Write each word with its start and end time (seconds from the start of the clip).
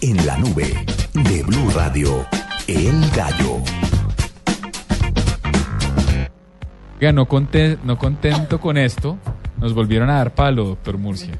En 0.00 0.24
la 0.26 0.36
nube 0.38 0.74
de 1.12 1.42
Blue 1.42 1.70
Radio, 1.74 2.24
El 2.66 3.00
Gallo. 3.10 3.62
Oiga, 7.00 7.12
no, 7.12 7.26
conte- 7.26 7.78
no 7.84 7.98
contento 7.98 8.60
con 8.60 8.76
esto, 8.76 9.18
nos 9.58 9.74
volvieron 9.74 10.10
a 10.10 10.14
dar 10.18 10.34
palo, 10.34 10.64
doctor 10.64 10.98
Murcia. 10.98 11.32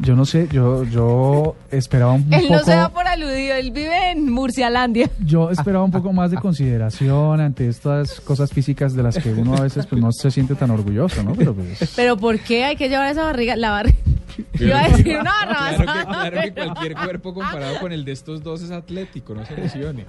Yo 0.00 0.16
no 0.16 0.24
sé, 0.24 0.48
yo, 0.50 0.82
yo 0.84 1.54
esperaba 1.70 2.12
un 2.12 2.26
Él 2.32 2.42
poco... 2.42 2.54
no 2.54 2.64
se 2.64 2.72
da 2.72 2.88
por 2.88 3.06
aludido, 3.06 3.54
él 3.54 3.70
vive 3.70 4.10
en 4.10 4.28
Murcialandia. 4.32 5.08
Yo 5.24 5.50
esperaba 5.50 5.84
un 5.84 5.92
poco 5.92 6.12
más 6.12 6.32
de 6.32 6.36
consideración 6.38 7.40
ante 7.40 7.68
estas 7.68 8.20
cosas 8.20 8.50
físicas 8.50 8.94
de 8.94 9.04
las 9.04 9.16
que 9.18 9.32
uno 9.32 9.54
a 9.56 9.60
veces 9.60 9.86
pues, 9.86 10.02
no 10.02 10.10
se 10.10 10.32
siente 10.32 10.56
tan 10.56 10.70
orgulloso, 10.72 11.22
¿no? 11.22 11.32
Pero 11.34 11.54
pues, 11.54 11.92
Pero 11.94 12.16
¿por 12.16 12.40
qué 12.40 12.64
hay 12.64 12.76
que 12.76 12.88
llevar 12.88 13.10
esa 13.10 13.22
barriga? 13.24 13.54
La 13.54 13.70
barriga. 13.70 13.96
Iba 14.58 14.80
a 14.80 14.88
decir 14.88 15.18
una 15.18 15.32
Claro 15.46 15.78
que, 15.78 15.84
claro 16.06 16.40
que 16.42 16.52
cualquier 16.52 16.94
cuerpo 16.94 17.34
comparado 17.34 17.78
con 17.80 17.92
el 17.92 18.04
de 18.04 18.12
estos 18.12 18.42
dos 18.42 18.62
es 18.62 18.70
atlético, 18.70 19.34
no 19.34 19.44
se 19.46 19.56
lesione. 19.56 20.06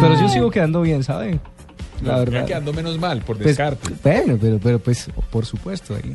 Pero 0.00 0.20
yo 0.20 0.28
sigo 0.28 0.50
quedando 0.50 0.82
bien, 0.82 1.02
¿saben? 1.04 1.40
La 2.02 2.18
verdad. 2.18 2.44
quedando 2.46 2.72
menos 2.72 2.98
mal, 2.98 3.20
por 3.22 3.36
Pues, 3.36 3.46
descarte. 3.48 3.88
bueno, 4.02 4.36
pero, 4.40 4.58
pero 4.58 4.78
pues, 4.78 5.08
por 5.30 5.46
supuesto. 5.46 5.94
Ahí. 5.94 6.14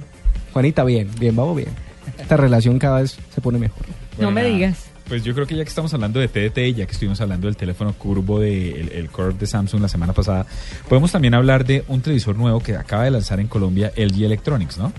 Juanita, 0.53 0.83
bien, 0.83 1.09
bien, 1.19 1.35
vamos 1.35 1.55
bien. 1.55 1.69
Esta 2.17 2.37
relación 2.37 2.77
cada 2.79 3.01
vez 3.01 3.17
se 3.33 3.41
pone 3.41 3.57
mejor. 3.59 3.85
No 4.19 4.31
me 4.31 4.41
nada. 4.41 4.53
digas. 4.53 4.85
Pues 5.07 5.23
yo 5.23 5.33
creo 5.33 5.47
que 5.47 5.55
ya 5.55 5.63
que 5.63 5.69
estamos 5.69 5.91
hablando 5.95 6.19
de 6.19 6.27
TDT 6.27 6.57
y 6.59 6.73
ya 6.75 6.85
que 6.85 6.91
estuvimos 6.91 7.19
hablando 7.19 7.47
del 7.47 7.55
teléfono 7.57 7.93
curvo 7.93 8.39
de 8.39 8.79
el, 8.79 8.89
el 8.91 9.09
Curve 9.09 9.33
de 9.39 9.47
Samsung 9.47 9.81
la 9.81 9.87
semana 9.87 10.13
pasada, 10.13 10.45
podemos 10.87 11.11
también 11.11 11.33
hablar 11.33 11.65
de 11.65 11.83
un 11.87 12.01
televisor 12.01 12.35
nuevo 12.35 12.59
que 12.59 12.75
acaba 12.75 13.05
de 13.05 13.11
lanzar 13.11 13.39
en 13.39 13.47
Colombia, 13.47 13.91
LG 13.95 14.23
Electronics, 14.25 14.77
¿no? 14.77 14.93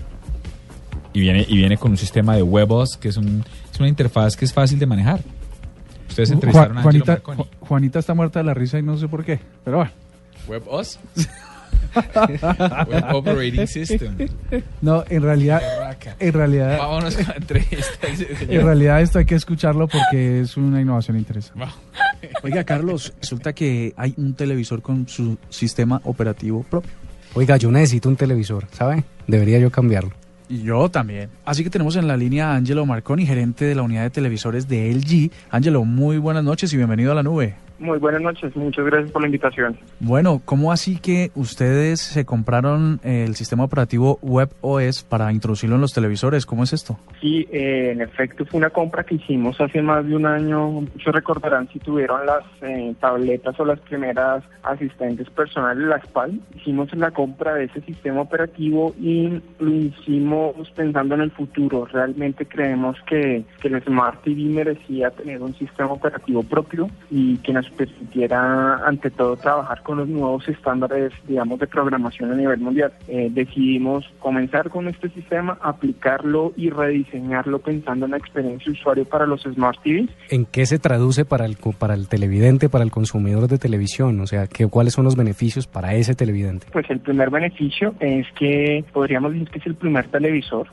Y 1.13 1.19
viene, 1.19 1.45
y 1.47 1.57
viene 1.57 1.77
con 1.77 1.91
un 1.91 1.97
sistema 1.97 2.35
de 2.35 2.41
WebOS, 2.43 2.97
que 2.97 3.09
es, 3.09 3.17
un, 3.17 3.43
es 3.73 3.79
una 3.79 3.89
interfaz 3.89 4.35
que 4.37 4.45
es 4.45 4.53
fácil 4.53 4.79
de 4.79 4.85
manejar. 4.85 5.19
Ustedes 6.09 6.31
entrevistaron 6.31 6.77
a 6.77 6.81
Juan- 6.83 6.95
Angelo 6.95 7.05
Juanita, 7.05 7.29
Marconi. 7.33 7.49
Ju- 7.59 7.67
Juanita 7.67 7.99
está 7.99 8.13
muerta 8.13 8.39
de 8.39 8.45
la 8.45 8.53
risa 8.53 8.79
y 8.79 8.83
no 8.83 8.97
sé 8.97 9.07
por 9.07 9.23
qué. 9.25 9.39
Pero 9.63 9.77
bueno. 9.77 9.91
¿WebOS? 10.47 10.99
Web 12.87 13.05
Operating 13.13 13.67
System. 13.67 14.15
No, 14.81 15.03
en 15.09 15.21
realidad, 15.23 15.61
en 16.19 16.33
realidad, 16.33 16.77
Vámonos 16.77 17.15
con 17.15 17.25
la 17.27 17.35
entrevista. 17.35 18.07
en 18.47 18.65
realidad 18.65 19.01
esto 19.01 19.19
hay 19.19 19.25
que 19.25 19.35
escucharlo 19.35 19.87
porque 19.87 20.41
es 20.41 20.55
una 20.57 20.79
innovación 20.81 21.17
interesante. 21.17 21.59
Wow. 21.59 21.69
Oiga, 22.43 22.63
Carlos, 22.63 23.13
resulta 23.19 23.53
que 23.53 23.93
hay 23.97 24.13
un 24.17 24.33
televisor 24.35 24.81
con 24.81 25.07
su 25.07 25.37
sistema 25.49 25.99
operativo 26.05 26.63
propio. 26.63 26.91
Oiga, 27.33 27.57
yo 27.57 27.71
necesito 27.71 28.09
un 28.09 28.15
televisor, 28.15 28.67
¿sabe? 28.71 29.03
Debería 29.27 29.59
yo 29.59 29.69
cambiarlo. 29.71 30.11
Y 30.51 30.63
yo 30.63 30.89
también. 30.89 31.29
Así 31.45 31.63
que 31.63 31.69
tenemos 31.69 31.95
en 31.95 32.09
la 32.09 32.17
línea 32.17 32.51
a 32.51 32.55
Angelo 32.57 32.85
Marconi, 32.85 33.25
gerente 33.25 33.63
de 33.63 33.73
la 33.73 33.83
unidad 33.83 34.03
de 34.03 34.09
televisores 34.09 34.67
de 34.67 34.93
LG. 34.93 35.31
Angelo, 35.49 35.85
muy 35.85 36.17
buenas 36.17 36.43
noches 36.43 36.73
y 36.73 36.77
bienvenido 36.77 37.13
a 37.13 37.15
la 37.15 37.23
nube. 37.23 37.55
Muy 37.81 37.97
buenas 37.97 38.21
noches, 38.21 38.55
muchas 38.55 38.85
gracias 38.85 39.09
por 39.09 39.23
la 39.23 39.27
invitación. 39.27 39.75
Bueno, 39.99 40.39
¿cómo 40.45 40.71
así 40.71 40.99
que 40.99 41.31
ustedes 41.33 41.99
se 41.99 42.25
compraron 42.25 42.99
el 43.03 43.33
sistema 43.33 43.63
operativo 43.63 44.19
WebOS 44.21 45.01
para 45.03 45.33
introducirlo 45.33 45.77
en 45.77 45.81
los 45.81 45.91
televisores? 45.91 46.45
¿Cómo 46.45 46.63
es 46.63 46.73
esto? 46.73 46.99
Sí, 47.19 47.47
eh, 47.51 47.89
en 47.91 48.01
efecto 48.01 48.45
fue 48.45 48.59
una 48.59 48.69
compra 48.69 49.03
que 49.03 49.15
hicimos 49.15 49.59
hace 49.59 49.81
más 49.81 50.05
de 50.05 50.15
un 50.15 50.27
año. 50.27 50.69
Muchos 50.69 51.11
recordarán 51.11 51.69
si 51.69 51.79
tuvieron 51.79 52.23
las 52.23 52.43
eh, 52.61 52.93
tabletas 52.99 53.59
o 53.59 53.65
las 53.65 53.79
primeras 53.79 54.43
asistentes 54.61 55.27
personales, 55.31 55.83
las 55.87 56.05
PAL. 56.05 56.39
Hicimos 56.55 56.95
la 56.95 57.09
compra 57.09 57.55
de 57.55 57.63
ese 57.63 57.81
sistema 57.81 58.21
operativo 58.21 58.93
y 58.99 59.41
lo 59.57 59.73
hicimos 59.73 60.69
pensando 60.75 61.15
en 61.15 61.21
el 61.21 61.31
futuro. 61.31 61.85
Realmente 61.85 62.45
creemos 62.45 62.95
que, 63.07 63.43
que 63.59 63.69
el 63.69 63.83
Smart 63.83 64.21
TV 64.21 64.43
merecía 64.43 65.09
tener 65.09 65.41
un 65.41 65.55
sistema 65.55 65.93
operativo 65.93 66.43
propio 66.43 66.87
y 67.09 67.37
que 67.37 67.53
nos 67.53 67.70
permitiera, 67.71 68.85
ante 68.85 69.09
todo, 69.09 69.35
trabajar 69.37 69.81
con 69.83 69.97
los 69.97 70.07
nuevos 70.07 70.47
estándares, 70.47 71.11
digamos, 71.27 71.59
de 71.59 71.67
programación 71.67 72.31
a 72.31 72.35
nivel 72.35 72.59
mundial. 72.59 72.91
Eh, 73.07 73.29
decidimos 73.31 74.05
comenzar 74.19 74.69
con 74.69 74.87
este 74.87 75.09
sistema, 75.09 75.57
aplicarlo 75.61 76.53
y 76.55 76.69
rediseñarlo 76.69 77.59
pensando 77.59 78.05
en 78.05 78.11
la 78.11 78.17
experiencia 78.17 78.65
de 78.65 78.79
usuario 78.79 79.05
para 79.05 79.25
los 79.25 79.41
Smart 79.41 79.79
TVs. 79.83 80.09
¿En 80.29 80.45
qué 80.45 80.65
se 80.65 80.79
traduce 80.79 81.25
para 81.25 81.45
el, 81.45 81.57
para 81.77 81.93
el 81.93 82.07
televidente, 82.07 82.69
para 82.69 82.83
el 82.83 82.91
consumidor 82.91 83.47
de 83.47 83.57
televisión? 83.57 84.19
O 84.19 84.27
sea, 84.27 84.47
¿qué, 84.47 84.67
¿cuáles 84.67 84.93
son 84.93 85.05
los 85.05 85.15
beneficios 85.15 85.67
para 85.67 85.95
ese 85.95 86.15
televidente? 86.15 86.67
Pues 86.71 86.89
el 86.89 86.99
primer 86.99 87.29
beneficio 87.29 87.95
es 87.99 88.27
que 88.37 88.83
podríamos 88.93 89.33
decir 89.33 89.49
que 89.49 89.59
es 89.59 89.65
el 89.65 89.75
primer 89.75 90.07
televisor 90.07 90.67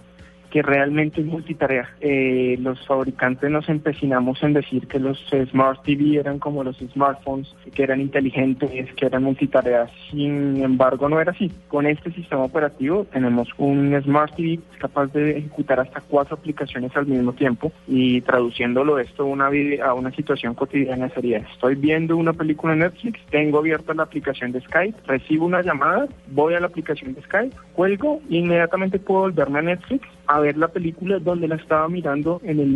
que 0.50 0.62
realmente 0.62 1.20
es 1.20 1.26
multitarea. 1.26 1.88
Eh, 2.00 2.56
los 2.60 2.84
fabricantes 2.86 3.50
nos 3.50 3.69
empecinamos 3.69 4.42
en 4.42 4.54
decir 4.54 4.86
que 4.86 4.98
los 4.98 5.19
Smart 5.50 5.82
TV 5.82 6.19
eran 6.19 6.38
como 6.38 6.64
los 6.64 6.78
smartphones, 6.78 7.54
que 7.75 7.82
eran 7.82 8.00
inteligentes, 8.00 8.92
que 8.94 9.06
eran 9.06 9.22
multitareas. 9.25 9.91
Sin 10.10 10.62
embargo, 10.62 11.09
no 11.09 11.20
era 11.20 11.32
así. 11.32 11.50
Con 11.69 11.86
este 11.86 12.10
sistema 12.12 12.42
operativo 12.44 13.06
tenemos 13.12 13.48
un 13.59 14.00
Smart 14.03 14.34
TV 14.36 14.60
capaz 14.78 15.06
de 15.12 15.38
ejecutar 15.38 15.81
hasta 15.81 16.00
cuatro 16.00 16.36
aplicaciones 16.36 16.97
al 16.97 17.06
mismo 17.06 17.32
tiempo 17.32 17.72
y 17.86 18.20
traduciéndolo 18.22 18.98
esto 18.98 19.26
una, 19.26 19.50
a 19.84 19.94
una 19.94 20.10
situación 20.12 20.54
cotidiana 20.54 21.09
sería, 21.10 21.38
estoy 21.38 21.75
viendo 21.75 22.16
una 22.16 22.32
película 22.32 22.72
en 22.72 22.80
Netflix, 22.80 23.20
tengo 23.30 23.59
abierta 23.59 23.94
la 23.94 24.04
aplicación 24.04 24.53
de 24.53 24.60
Skype, 24.60 24.98
recibo 25.06 25.47
una 25.47 25.62
llamada, 25.62 26.06
voy 26.28 26.54
a 26.54 26.60
la 26.60 26.66
aplicación 26.66 27.15
de 27.15 27.22
Skype, 27.22 27.54
cuelgo 27.75 28.20
inmediatamente 28.28 28.98
puedo 28.98 29.22
volverme 29.22 29.59
a 29.59 29.62
Netflix 29.62 30.06
a 30.28 30.41
ver 30.41 30.56
la 30.59 30.69
película 30.69 31.19
donde 31.19 31.49
la 31.49 31.56
estaba 31.56 31.89
mirando 31.89 32.41
en 32.44 32.61
el 32.61 32.71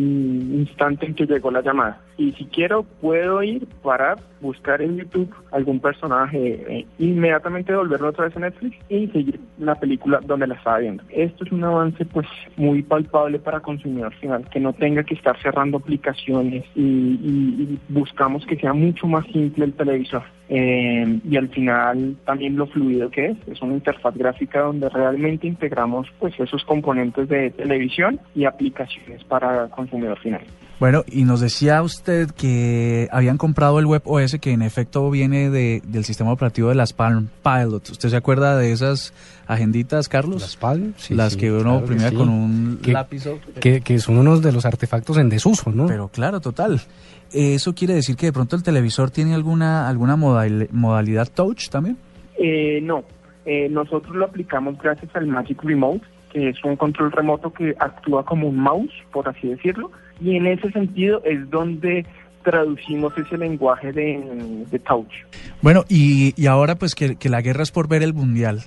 instante 0.61 1.07
en 1.07 1.15
que 1.15 1.27
llegó 1.27 1.51
la 1.51 1.61
llamada. 1.61 2.01
Y 2.17 2.33
si 2.33 2.47
quiero, 2.47 2.83
puedo 2.83 3.43
ir, 3.43 3.67
parar, 3.83 4.19
buscar 4.41 4.81
en 4.81 4.97
YouTube 4.97 5.35
algún 5.51 5.79
personaje, 5.79 6.65
eh, 6.69 6.87
inmediatamente 6.99 7.75
volverlo 7.75 8.09
otra 8.09 8.25
vez 8.25 8.37
a 8.37 8.41
Netflix 8.41 8.77
y 8.89 9.07
seguir 9.09 9.41
la 9.59 9.75
película 9.75 10.21
donde 10.25 10.47
la 10.47 10.55
estaba 10.55 10.79
viendo. 10.79 11.03
Esto 11.11 11.45
es 11.45 11.53
un 11.53 11.65
avance 11.65 12.05
pues 12.07 12.27
muy 12.57 12.83
palpable 12.83 13.39
para 13.39 13.61
consumidor 13.61 14.15
final, 14.15 14.49
que 14.51 14.61
no 14.61 14.73
tenga 14.73 15.05
que 15.05 15.15
estar 15.15 15.41
cerrando 15.43 15.77
aplicaciones 15.77 16.65
y 16.75 17.79
buscamos 17.89 18.47
que 18.47 18.57
sea 18.57 18.73
mucho 18.73 19.07
más 19.07 19.27
simple 19.27 19.67
el 19.67 19.75
televisor. 19.75 20.23
Eh, 20.55 21.19
y 21.25 21.37
al 21.39 21.49
final 21.49 22.15
también 22.27 22.57
lo 22.57 22.67
fluido 22.67 23.09
que 23.11 23.29
es, 23.29 23.39
es 23.47 23.63
una 23.63 23.73
interfaz 23.73 24.15
gráfica 24.15 24.61
donde 24.61 24.91
realmente 24.91 25.47
integramos 25.47 26.09
pues 26.19 26.39
esos 26.39 26.63
componentes 26.65 27.27
de 27.29 27.42
televisión 27.51 28.21
y 28.35 28.45
aplicaciones 28.45 29.23
para 29.25 29.69
consumidor 29.69 30.19
final. 30.21 30.43
Bueno, 30.81 31.05
y 31.07 31.23
nos 31.23 31.41
decía 31.41 31.81
usted 31.83 32.31
que 32.33 33.09
habían 33.13 33.39
comprado 33.39 33.79
el 33.79 33.87
WebOS 33.87 34.39
que 34.41 34.51
en 34.51 34.63
efecto 34.63 35.09
viene 35.13 35.49
de- 35.49 35.81
del 35.87 36.05
sistema 36.05 36.33
operativo 36.33 36.71
de 36.71 36.75
las 36.75 36.93
Palm 36.93 37.29
Pilot. 37.45 37.89
¿Usted 37.91 38.09
se 38.09 38.17
acuerda 38.17 38.57
de 38.57 38.73
esas 38.73 39.15
agenditas, 39.47 40.09
Carlos? 40.09 40.43
¿Las 40.43 40.57
Palm? 40.57 40.95
Sí, 40.97 41.15
las 41.15 41.35
sí, 41.35 41.39
que 41.39 41.53
uno 41.53 41.83
claro 41.85 41.87
que 41.87 41.99
sí. 42.11 42.17
con 42.17 42.29
un 42.29 42.79
Que- 42.83 42.93
lápiz. 42.93 43.25
Que, 43.61 43.81
que 43.81 43.99
son 44.01 44.19
unos 44.19 44.43
de 44.43 44.51
los 44.51 44.67
artefactos 44.67 45.19
en 45.19 45.29
desuso, 45.29 45.71
¿no? 45.71 45.87
Pero 45.87 46.09
claro, 46.09 46.41
total. 46.41 46.81
¿Eso 47.33 47.75
quiere 47.75 47.95
decir 47.95 48.17
que 48.17 48.27
de 48.27 48.33
pronto 48.33 48.57
el 48.57 48.65
televisor 48.65 49.11
tiene 49.13 49.35
alguna, 49.35 49.89
alguna 49.89 50.17
modal- 50.17 50.69
modalidad 50.73 51.29
touch 51.33 51.69
también? 51.69 51.97
Eh, 52.39 52.81
no, 52.83 53.05
Eh, 53.45 53.69
nosotros 53.69 54.15
lo 54.15 54.27
aplicamos 54.27 54.79
gracias 54.79 55.11
al 55.17 55.27
Magic 55.27 55.61
Remote, 55.65 56.03
que 56.33 56.49
es 56.49 56.65
un 56.65 56.77
control 56.77 57.13
remoto 57.13 57.53
que 57.53 57.75
actúa 57.79 58.25
como 58.25 58.49
un 58.49 58.57
mouse, 58.57 58.93
por 59.13 59.29
así 59.29 59.49
decirlo, 59.49 59.91
y 60.21 60.37
en 60.37 60.47
ese 60.47 60.71
sentido 60.71 61.23
es 61.25 61.49
donde 61.51 62.07
traducimos 62.43 63.17
ese 63.17 63.37
lenguaje 63.39 63.93
de, 63.93 64.65
de 64.71 64.79
touch. 64.81 65.13
Bueno, 65.61 65.85
y, 65.89 66.35
y 66.37 66.47
ahora 66.47 66.77
pues 66.77 66.95
que, 66.95 67.17
que 67.17 67.29
la 67.29 67.41
guerra 67.41 67.63
es 67.63 67.71
por 67.71 67.89
ver 67.89 68.03
el 68.03 68.15
mundial. 68.15 68.63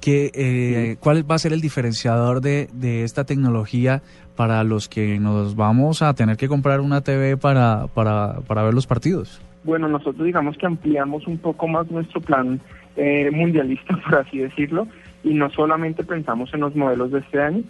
Que, 0.00 0.30
eh, 0.32 0.96
¿Cuál 1.00 1.28
va 1.28 1.34
a 1.34 1.38
ser 1.38 1.52
el 1.52 1.60
diferenciador 1.60 2.40
de, 2.40 2.68
de 2.72 3.02
esta 3.02 3.24
tecnología 3.24 4.00
para 4.36 4.62
los 4.62 4.88
que 4.88 5.18
nos 5.18 5.56
vamos 5.56 6.02
a 6.02 6.14
tener 6.14 6.36
que 6.36 6.46
comprar 6.46 6.80
una 6.80 7.00
TV 7.00 7.36
para, 7.36 7.88
para, 7.88 8.40
para 8.46 8.62
ver 8.62 8.74
los 8.74 8.86
partidos? 8.86 9.42
Bueno, 9.64 9.88
nosotros 9.88 10.24
digamos 10.24 10.56
que 10.56 10.66
ampliamos 10.66 11.26
un 11.26 11.38
poco 11.38 11.66
más 11.66 11.90
nuestro 11.90 12.20
plan 12.20 12.60
eh, 12.96 13.30
mundialista, 13.32 13.96
por 14.04 14.20
así 14.20 14.38
decirlo, 14.38 14.86
y 15.22 15.34
no 15.34 15.50
solamente 15.50 16.04
pensamos 16.04 16.52
en 16.54 16.60
los 16.60 16.74
modelos 16.74 17.10
de 17.10 17.20
este 17.20 17.40
año, 17.40 17.62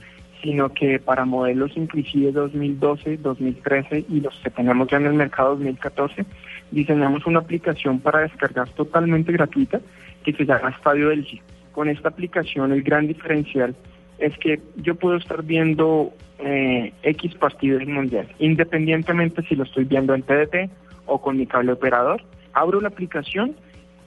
sino 0.43 0.73
que 0.73 0.99
para 0.99 1.25
modelos 1.25 1.77
inclusive 1.77 2.33
2012, 2.33 3.19
2013 3.19 4.05
y 4.09 4.21
los 4.21 4.35
que 4.43 4.51
tenemos 4.51 4.89
ya 4.89 4.99
en 4.99 5.07
el 5.07 5.15
mercado 5.15 5.51
2014, 5.51 6.25
diseñamos 6.71 7.27
una 7.27 7.41
aplicación 7.41 8.01
para 8.01 8.21
descargar 8.21 8.69
totalmente 8.71 9.33
gratuita 9.33 9.81
que 10.25 10.33
se 10.33 10.45
llama 10.45 10.71
Estadio 10.71 11.09
del 11.09 11.25
G. 11.25 11.41
Con 11.73 11.89
esta 11.89 12.09
aplicación 12.09 12.73
el 12.73 12.83
gran 12.83 13.07
diferencial 13.07 13.75
es 14.19 14.37
que 14.39 14.61
yo 14.77 14.95
puedo 14.97 15.17
estar 15.17 15.43
viendo 15.43 16.13
eh, 16.39 16.93
X 17.03 17.35
partido 17.37 17.79
del 17.79 17.89
mundial, 17.89 18.29
independientemente 18.39 19.43
si 19.43 19.55
lo 19.55 19.65
estoy 19.65 19.85
viendo 19.85 20.15
en 20.15 20.23
TDT 20.23 20.71
o 21.07 21.21
con 21.21 21.37
mi 21.37 21.47
cable 21.47 21.73
operador, 21.73 22.23
abro 22.53 22.81
la 22.81 22.89
aplicación 22.89 23.57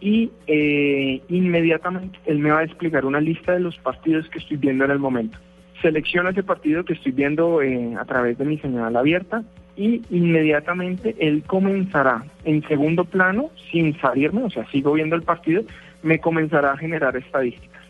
y 0.02 0.32
eh, 0.48 1.22
inmediatamente 1.30 2.20
él 2.26 2.40
me 2.40 2.52
va 2.52 2.60
a 2.60 2.66
desplegar 2.66 3.06
una 3.06 3.22
lista 3.22 3.54
de 3.54 3.60
los 3.60 3.78
partidos 3.78 4.28
que 4.30 4.40
estoy 4.40 4.58
viendo 4.58 4.84
en 4.84 4.92
el 4.92 5.00
momento. 5.00 5.38
Selecciono 5.82 6.30
ese 6.30 6.44
partido 6.44 6.84
que 6.84 6.94
estoy 6.94 7.12
viendo 7.12 7.62
eh, 7.62 7.96
a 7.98 8.06
través 8.06 8.38
de 8.38 8.46
mi 8.46 8.58
señal 8.58 8.96
abierta, 8.96 9.44
y 9.76 10.02
inmediatamente 10.10 11.16
él 11.20 11.44
comenzará 11.48 12.24
en 12.44 12.62
segundo 12.68 13.06
plano, 13.06 13.50
sin 13.72 13.98
salirme, 14.00 14.44
o 14.44 14.50
sea, 14.50 14.70
sigo 14.70 14.94
viendo 14.94 15.16
el 15.16 15.24
partido, 15.24 15.64
me 16.04 16.20
comenzará 16.20 16.74
a 16.74 16.78
generar 16.78 17.16
estadísticas. 17.16 17.82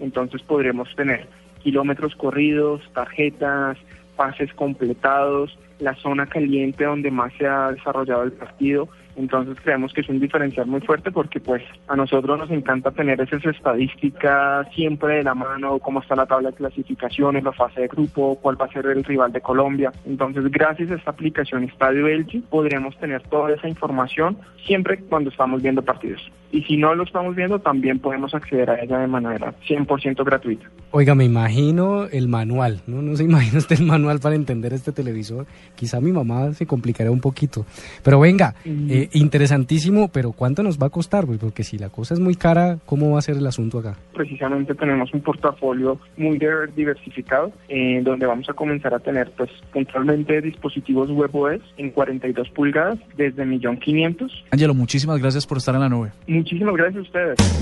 Entonces 0.00 0.42
podremos 0.42 0.94
tener 0.94 1.26
kilómetros 1.62 2.14
corridos, 2.14 2.82
tarjetas, 2.92 3.78
pases 4.16 4.52
completados, 4.54 5.58
la 5.80 5.94
zona 5.96 6.26
caliente 6.26 6.84
donde 6.84 7.10
más 7.10 7.32
se 7.34 7.46
ha 7.46 7.72
desarrollado 7.72 8.22
el 8.22 8.32
partido. 8.32 8.88
Entonces 9.16 9.56
creemos 9.62 9.92
que 9.92 10.00
es 10.00 10.08
un 10.08 10.20
diferencial 10.20 10.66
muy 10.66 10.80
fuerte 10.80 11.10
porque 11.10 11.40
pues 11.40 11.62
a 11.88 11.96
nosotros 11.96 12.38
nos 12.38 12.50
encanta 12.50 12.90
tener 12.90 13.20
esas 13.20 13.44
estadísticas 13.44 14.66
siempre 14.74 15.16
de 15.16 15.24
la 15.24 15.34
mano, 15.34 15.78
cómo 15.78 16.00
está 16.00 16.16
la 16.16 16.26
tabla 16.26 16.50
de 16.50 16.56
clasificaciones, 16.56 17.44
la 17.44 17.52
fase 17.52 17.82
de 17.82 17.88
grupo, 17.88 18.38
cuál 18.40 18.60
va 18.60 18.66
a 18.66 18.72
ser 18.72 18.86
el 18.86 19.04
rival 19.04 19.32
de 19.32 19.40
Colombia. 19.40 19.92
Entonces 20.04 20.50
gracias 20.50 20.90
a 20.90 20.94
esta 20.94 21.10
aplicación 21.10 21.64
Estadio 21.64 22.06
Elche 22.06 22.42
podremos 22.50 22.96
tener 22.98 23.22
toda 23.28 23.52
esa 23.54 23.68
información 23.68 24.38
siempre 24.66 24.98
cuando 24.98 25.30
estamos 25.30 25.62
viendo 25.62 25.82
partidos. 25.82 26.30
Y 26.54 26.62
si 26.62 26.76
no 26.76 26.94
lo 26.94 27.02
estamos 27.02 27.34
viendo 27.34 27.58
también 27.58 27.98
podemos 27.98 28.32
acceder 28.32 28.70
a 28.70 28.80
ella 28.80 28.98
de 28.98 29.08
manera 29.08 29.52
100% 29.68 30.24
gratuita. 30.24 30.66
Oiga, 30.92 31.16
me 31.16 31.24
imagino 31.24 32.04
el 32.04 32.28
manual, 32.28 32.80
¿no? 32.86 33.02
No 33.02 33.16
se 33.16 33.24
imagina 33.30 33.58
usted 33.58 33.80
el 33.80 33.86
manual 33.86 34.20
para 34.20 34.36
entender 34.36 34.72
este 34.72 34.92
televisor. 34.92 35.46
Quizá 35.74 36.00
mi 36.00 36.12
mamá 36.12 36.52
se 36.52 36.64
complicaría 36.66 37.10
un 37.10 37.20
poquito. 37.20 37.66
Pero 38.04 38.20
venga, 38.20 38.54
eh, 38.64 39.08
interesantísimo, 39.12 40.08
pero 40.12 40.30
¿cuánto 40.30 40.62
nos 40.62 40.78
va 40.78 40.86
a 40.86 40.90
costar? 40.90 41.26
Pues 41.26 41.38
porque 41.38 41.64
si 41.64 41.76
la 41.76 41.88
cosa 41.88 42.14
es 42.14 42.20
muy 42.20 42.36
cara, 42.36 42.78
¿cómo 42.86 43.10
va 43.10 43.18
a 43.18 43.22
ser 43.22 43.36
el 43.36 43.46
asunto 43.48 43.80
acá? 43.80 43.96
Precisamente 44.14 44.74
tenemos 44.76 45.12
un 45.12 45.22
portafolio 45.22 45.98
muy 46.16 46.38
diver- 46.38 46.72
diversificado, 46.74 47.50
eh, 47.68 48.00
donde 48.04 48.26
vamos 48.26 48.48
a 48.48 48.52
comenzar 48.52 48.94
a 48.94 49.00
tener, 49.00 49.32
pues, 49.36 49.50
puntualmente 49.72 50.40
dispositivos 50.40 51.10
WebOS 51.10 51.60
en 51.78 51.90
42 51.90 52.48
pulgadas 52.50 52.98
desde 53.16 53.44
1.500.000. 53.44 54.30
Ángelo, 54.52 54.74
muchísimas 54.74 55.18
gracias 55.20 55.46
por 55.46 55.58
estar 55.58 55.74
en 55.74 55.80
la 55.80 55.88
nube. 55.88 56.12
Muchísimas 56.44 56.76
gracias 56.76 56.98
a 56.98 57.00
ustedes. 57.00 57.54